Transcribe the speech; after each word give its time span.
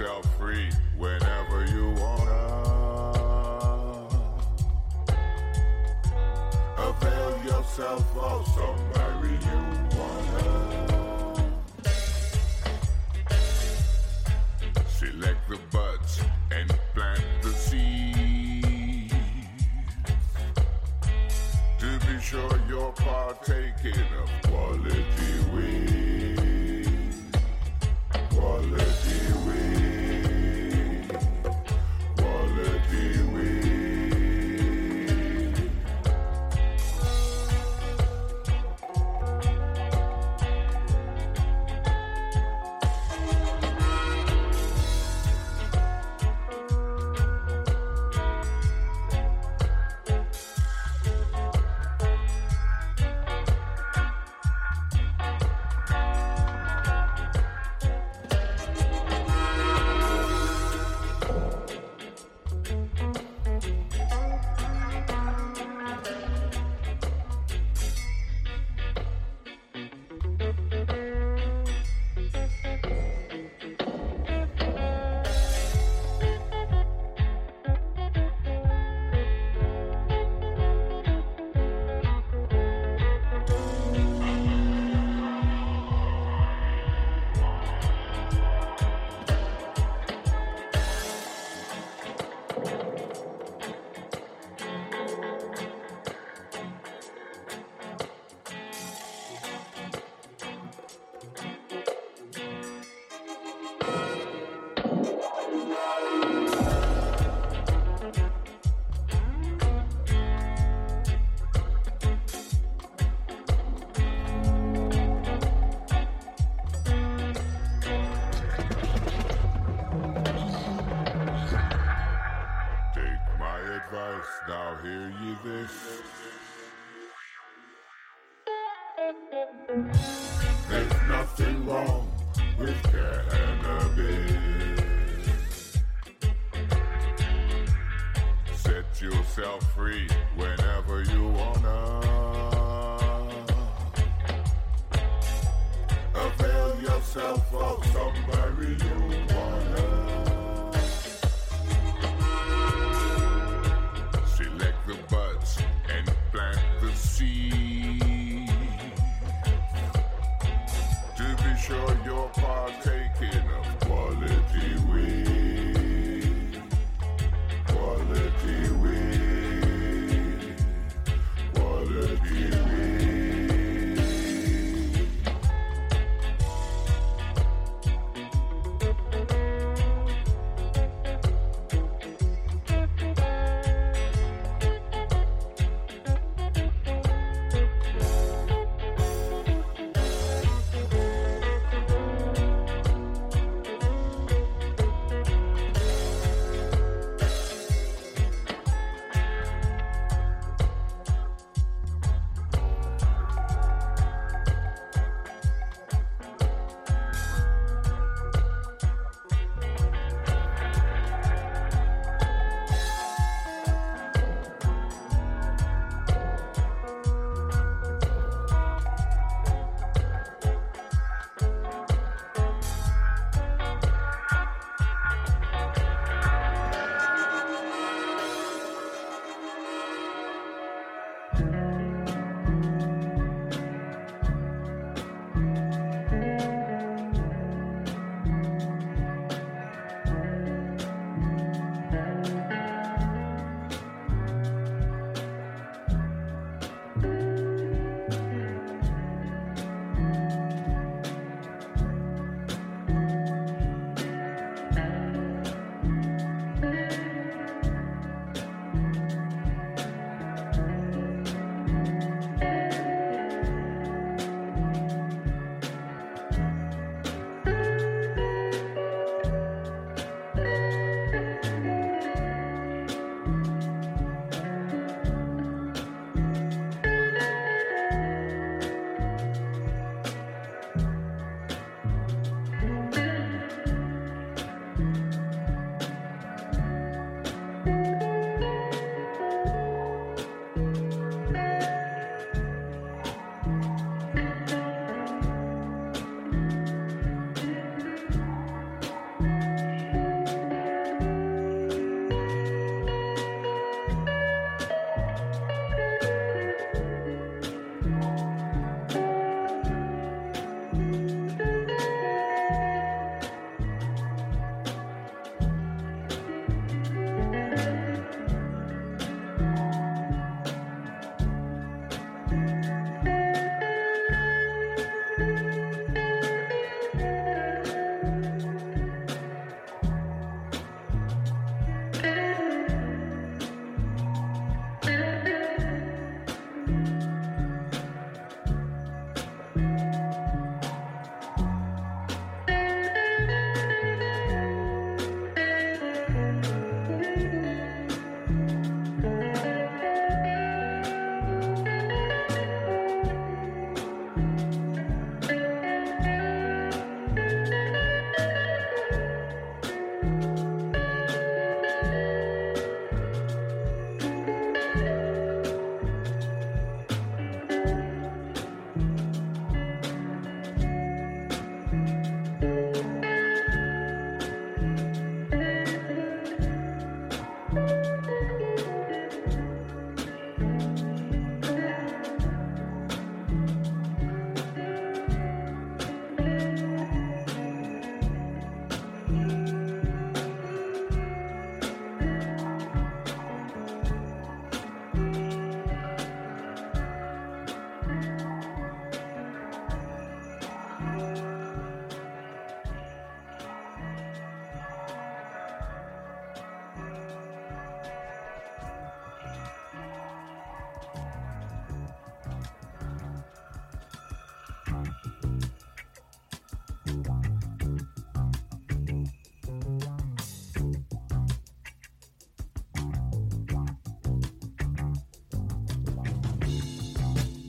yourself 0.00 0.38
free 0.38 0.70
whenever 0.96 1.66
you 1.66 1.90
wanna. 2.00 2.40
Avail 6.78 7.44
yourself 7.44 8.16
of 8.16 8.46
somebody 8.48 9.34
you 9.44 9.60
wanna. 9.98 10.48
Select 14.88 15.48
the 15.50 15.58
buds 15.70 16.20
and 16.50 16.68
plant 16.94 17.24
the 17.42 17.52
seeds. 17.52 19.14
To 21.78 21.98
be 22.06 22.20
sure 22.22 22.60
you're 22.68 22.92
partaking 22.92 24.00
of. 24.22 24.49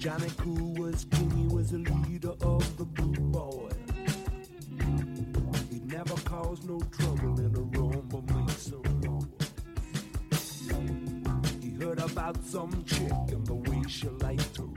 Johnny 0.01 0.31
Cool 0.37 0.73
was 0.73 1.05
king, 1.11 1.29
he 1.29 1.45
was 1.55 1.69
the 1.69 1.77
leader 1.77 2.33
of 2.41 2.75
the 2.75 2.85
Blue 2.85 3.21
Boy. 3.29 3.69
He 5.69 5.79
never 5.81 6.15
caused 6.21 6.67
no 6.67 6.79
trouble 6.97 7.39
in 7.39 7.55
a 7.55 7.61
room, 7.77 8.09
but 8.09 8.35
make 8.35 8.49
some 8.49 8.81
noise. 9.01 9.27
He 11.61 11.69
heard 11.75 11.99
about 11.99 12.43
some 12.43 12.83
chick 12.83 13.11
and 13.27 13.45
the 13.45 13.53
way 13.53 13.83
she 13.87 14.07
liked 14.09 14.55
to 14.55 14.70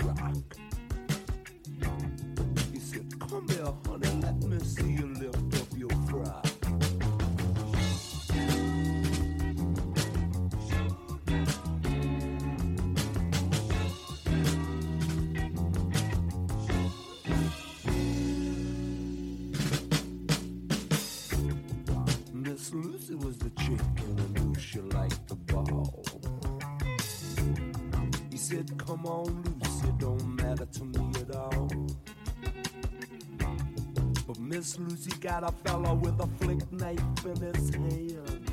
Miss 34.95 35.07
Lucy 35.07 35.19
got 35.19 35.43
a 35.43 35.51
fella 35.65 35.93
with 35.93 36.21
a 36.21 36.27
flick 36.39 36.71
knife 36.71 37.01
in 37.25 37.37
his 37.41 37.75
hand. 37.75 38.53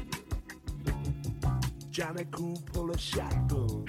Johnny 1.92 2.26
Cool 2.32 2.60
pull 2.74 2.90
a 2.90 2.98
shotgun, 2.98 3.81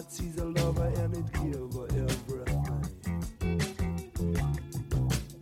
Hearts, 0.00 0.18
he's 0.18 0.38
a 0.38 0.46
lover 0.46 0.90
and 0.96 1.14
he'd 1.14 1.30
give 1.32 1.74
her 1.74 1.86
everything. 1.92 2.84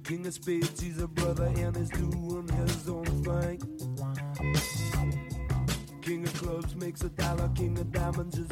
King 0.02 0.26
of 0.26 0.34
Spades, 0.34 0.80
he's 0.80 1.00
a 1.00 1.06
brother 1.06 1.44
and 1.44 1.76
he's 1.76 1.90
doing 1.90 2.48
his 2.48 2.88
own 2.88 3.04
thing. 3.22 3.60
King 6.02 6.24
of 6.24 6.34
Clubs 6.34 6.74
makes 6.74 7.02
a 7.02 7.08
dollar, 7.10 7.48
King 7.54 7.78
of 7.78 7.92
Diamonds 7.92 8.36
is 8.36 8.50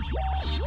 Woo! 0.00 0.58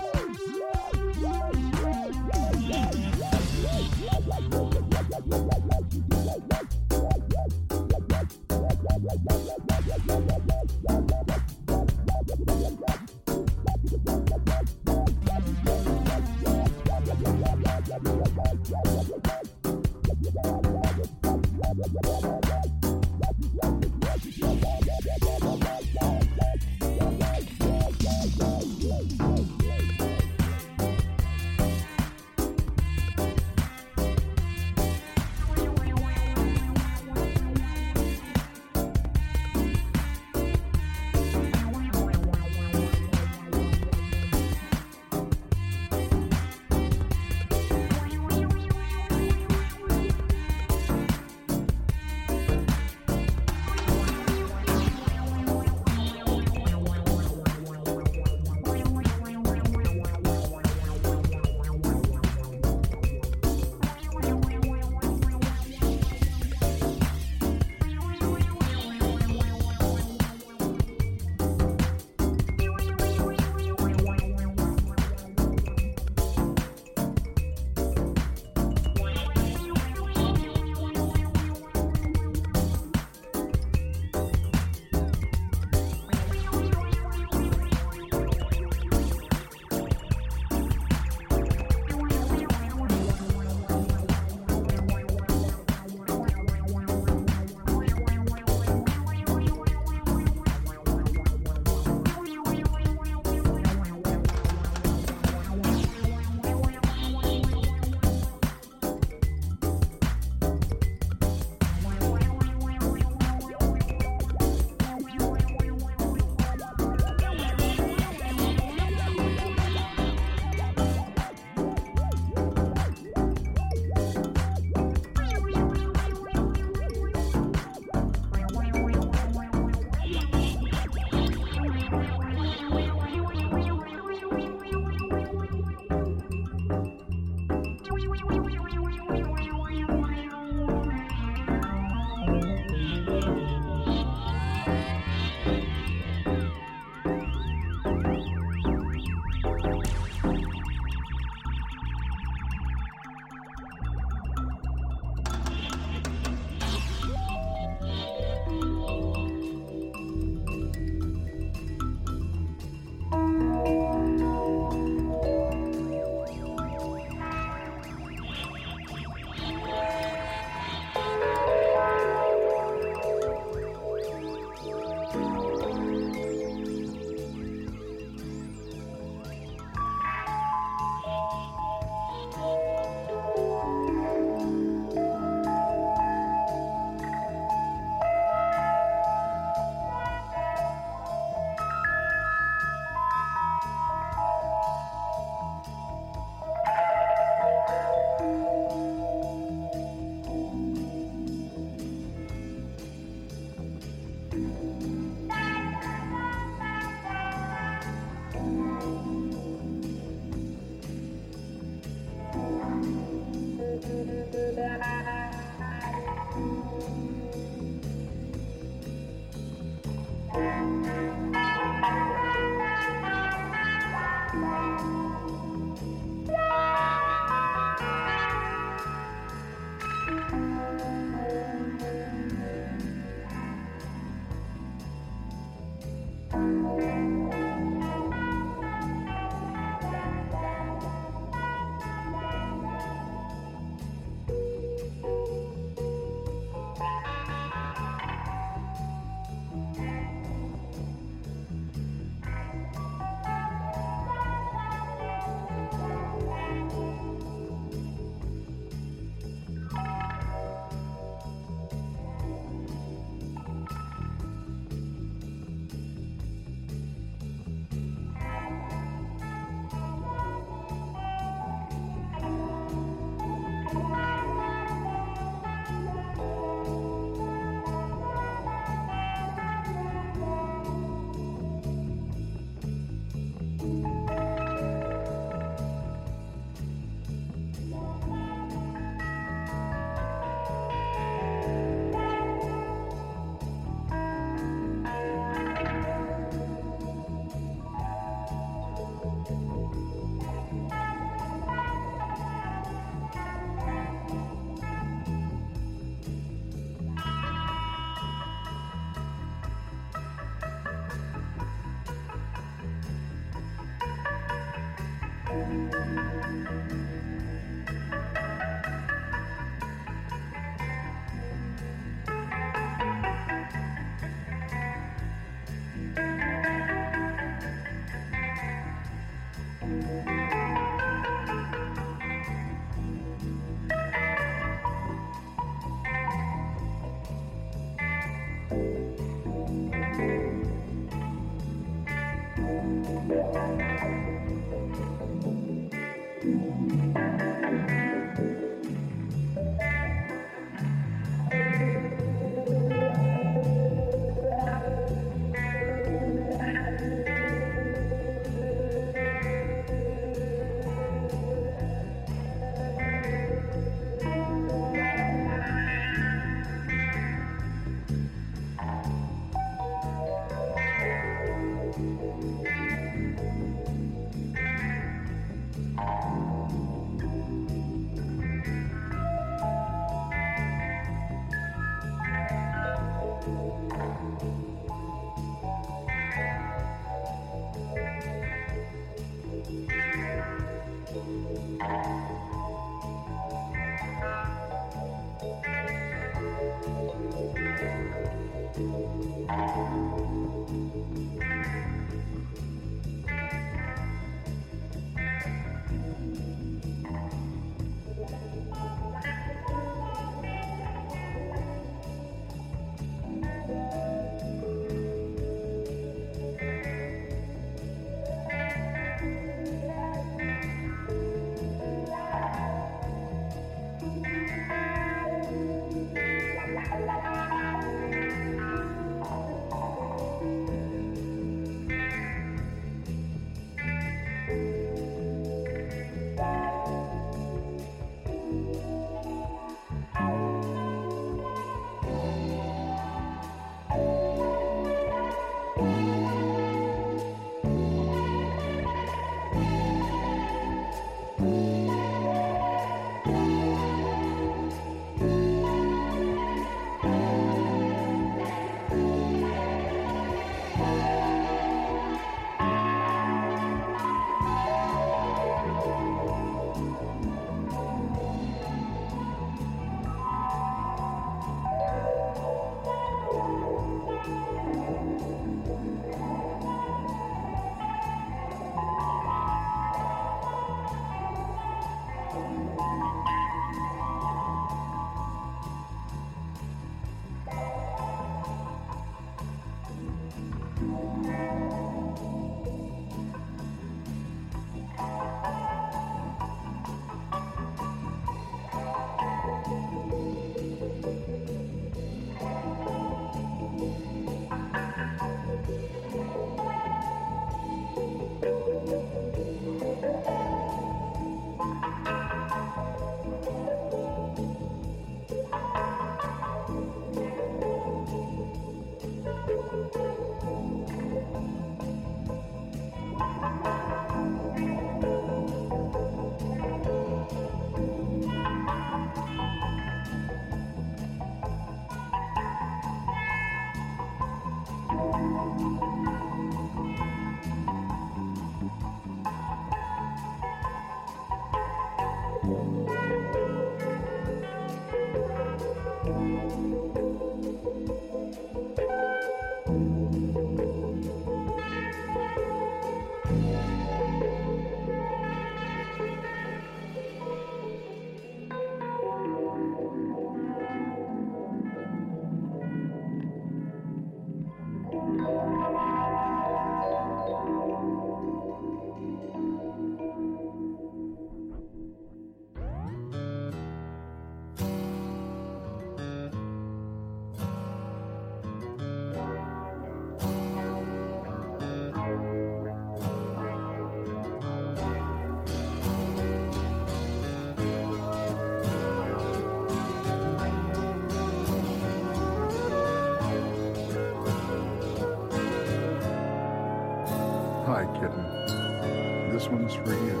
For 599.34 599.74
you. 599.74 600.00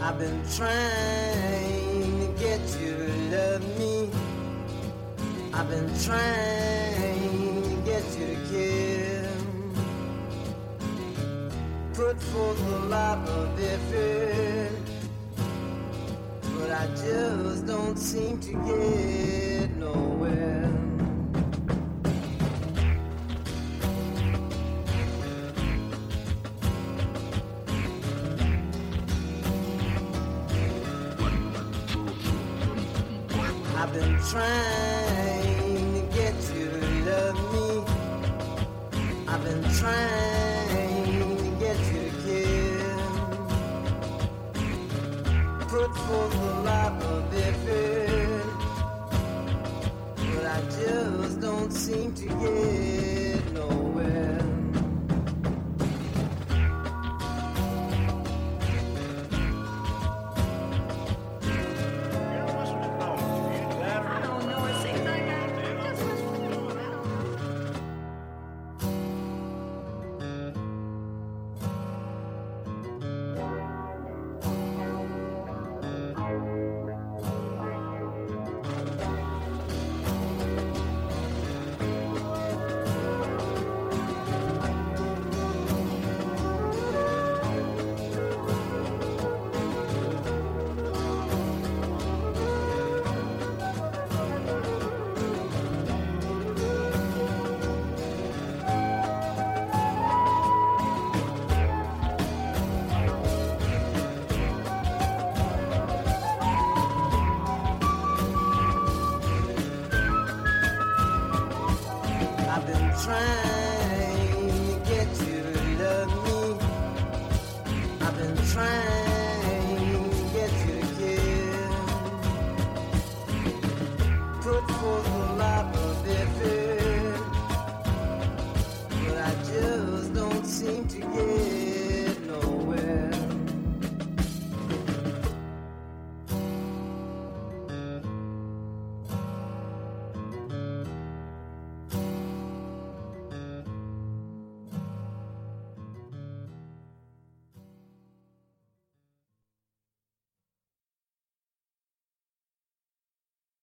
I've 0.00 0.18
been 0.18 0.42
trying 0.56 2.18
to 2.20 2.28
get 2.38 2.60
you 2.80 2.96
to 2.96 3.12
love 3.30 3.78
me. 3.78 4.10
I've 5.52 5.68
been 5.68 5.90
trying 6.00 7.62
to 7.62 7.76
get 7.84 8.04
you 8.18 8.26
to 8.26 8.36
care. 8.50 9.32
put 11.92 12.20
forth 12.22 12.62
a 12.72 12.78
lot 12.86 13.18
of 13.28 13.60
effort, 13.60 14.86
but 16.58 16.70
I 16.70 16.86
just 16.88 17.66
don't 17.66 17.98
seem 17.98 18.38
to 18.40 18.52
get 18.52 18.85
trying 34.32 34.75